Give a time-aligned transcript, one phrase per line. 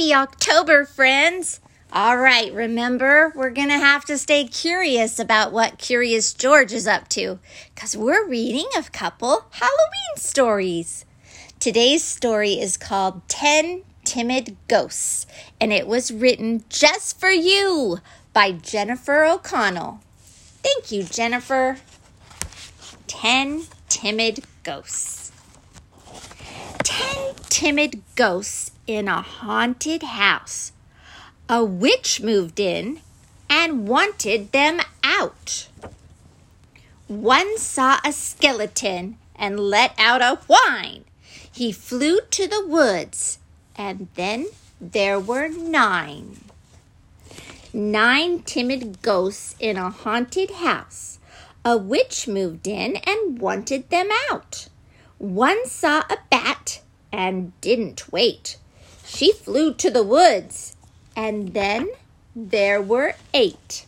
[0.00, 1.60] Happy October, friends!
[1.92, 6.86] All right, remember, we're going to have to stay curious about what Curious George is
[6.86, 7.38] up to
[7.74, 11.04] because we're reading a couple Halloween stories.
[11.58, 15.26] Today's story is called 10 Timid Ghosts,
[15.60, 17.98] and it was written just for you
[18.32, 20.00] by Jennifer O'Connell.
[20.62, 21.76] Thank you, Jennifer.
[23.06, 25.30] 10 Timid Ghosts.
[26.90, 30.72] 10 timid ghosts in a haunted house.
[31.48, 33.00] A witch moved in
[33.48, 35.68] and wanted them out.
[37.06, 41.04] One saw a skeleton and let out a whine.
[41.52, 43.38] He flew to the woods,
[43.76, 44.46] and then
[44.80, 46.40] there were nine.
[47.72, 51.20] Nine timid ghosts in a haunted house.
[51.64, 54.68] A witch moved in and wanted them out.
[55.18, 56.80] One saw a bat
[57.12, 58.56] and didn't wait.
[59.04, 60.76] She flew to the woods,
[61.16, 61.90] and then
[62.34, 63.86] there were eight.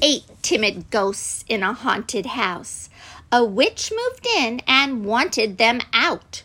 [0.00, 2.88] Eight timid ghosts in a haunted house.
[3.30, 6.42] A witch moved in and wanted them out.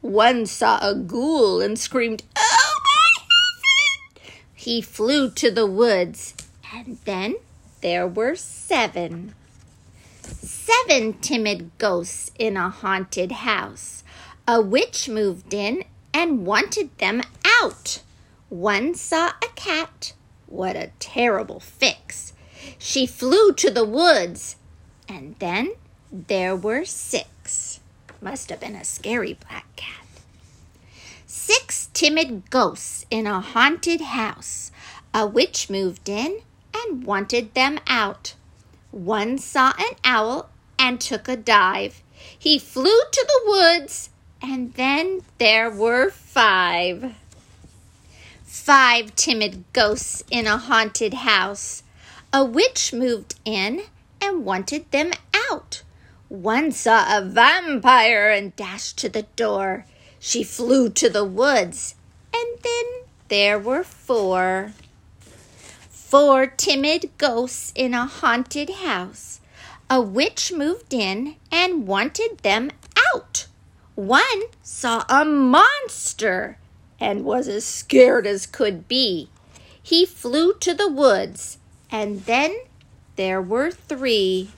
[0.00, 4.32] One saw a ghoul and screamed, Oh my heaven!
[4.54, 6.34] He flew to the woods,
[6.74, 7.36] and then
[7.80, 9.34] there were seven.
[10.22, 14.04] Seven timid ghosts in a haunted house.
[14.52, 17.22] A witch moved in and wanted them
[17.62, 18.02] out.
[18.48, 20.12] One saw a cat.
[20.46, 22.32] What a terrible fix!
[22.76, 24.56] She flew to the woods,
[25.08, 25.74] and then
[26.10, 27.78] there were six.
[28.20, 30.04] Must have been a scary black cat.
[31.28, 34.72] Six timid ghosts in a haunted house.
[35.14, 36.40] A witch moved in
[36.74, 38.34] and wanted them out.
[38.90, 42.02] One saw an owl and took a dive.
[42.36, 44.10] He flew to the woods
[44.42, 47.14] and then there were five.
[48.44, 51.82] Five timid ghosts in a haunted house.
[52.32, 53.82] A witch moved in
[54.20, 55.12] and wanted them
[55.50, 55.82] out.
[56.28, 59.86] One saw a vampire and dashed to the door.
[60.18, 61.94] She flew to the woods,
[62.32, 62.84] and then
[63.28, 64.72] there were four.
[65.90, 69.40] Four timid ghosts in a haunted house.
[69.88, 72.70] A witch moved in and wanted them
[73.14, 73.46] out.
[74.00, 76.56] One saw a monster
[76.98, 79.28] and was as scared as could be.
[79.82, 81.58] He flew to the woods,
[81.92, 82.56] and then
[83.16, 84.52] there were three.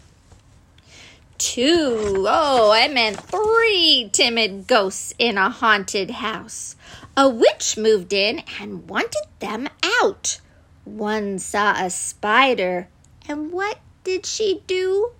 [1.39, 6.77] Two, oh, I meant three timid ghosts in a haunted house.
[7.17, 9.69] A witch moved in and wanted them
[10.01, 10.41] out.
[10.85, 12.87] One saw a spider,
[13.29, 15.11] and what did she do?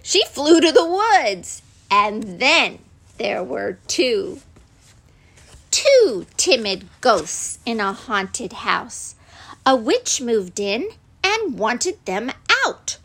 [0.00, 2.78] She flew to the woods, and then
[3.18, 4.40] there were two.
[5.70, 9.14] Two timid ghosts in a haunted house.
[9.66, 10.88] A witch moved in
[11.22, 12.30] and wanted them
[12.64, 12.98] out.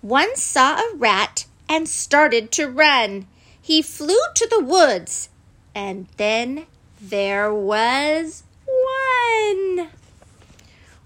[0.00, 3.26] One saw a rat and started to run.
[3.60, 5.28] He flew to the woods,
[5.74, 6.66] and then
[7.00, 9.88] there was one.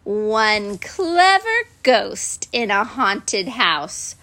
[0.05, 4.17] One clever ghost in a haunted house.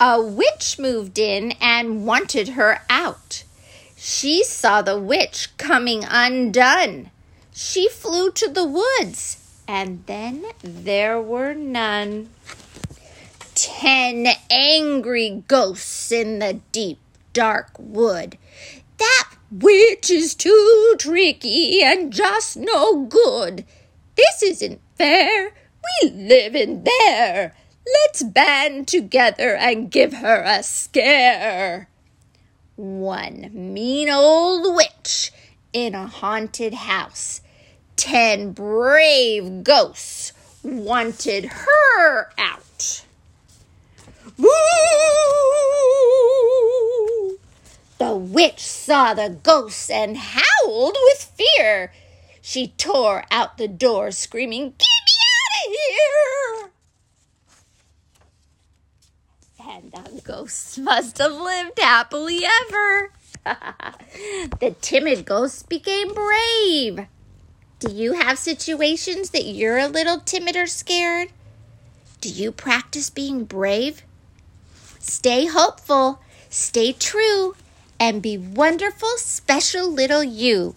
[0.00, 3.44] A witch moved in and wanted her out.
[4.00, 7.10] She saw the witch coming undone.
[7.52, 12.28] She flew to the woods, and then there were none.
[13.56, 17.00] Ten angry ghosts in the deep,
[17.32, 18.38] dark wood.
[18.98, 23.64] That witch is too tricky and just no good.
[24.14, 25.50] This isn't fair.
[26.02, 27.56] We live in there.
[28.04, 31.88] Let's band together and give her a scare
[32.78, 35.32] one mean old witch
[35.72, 37.40] in a haunted house.
[37.96, 43.04] Ten brave ghosts wanted her out.
[44.38, 44.48] Boo!
[47.98, 51.92] The witch saw the ghosts and howled with fear.
[52.40, 54.74] She tore out the door, screaming,
[59.90, 63.12] the ghosts must have lived happily ever.
[64.60, 67.06] the timid ghosts became brave.
[67.78, 71.30] Do you have situations that you're a little timid or scared?
[72.20, 74.02] Do you practice being brave?
[74.98, 76.20] Stay hopeful,
[76.50, 77.54] stay true,
[78.00, 80.74] and be wonderful, special little you.